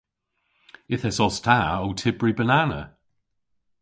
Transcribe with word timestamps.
Yth 0.93 1.07
esos 1.09 1.37
ta 1.45 1.57
ow 1.81 1.91
tybri 1.99 2.31
banana. 2.37 2.81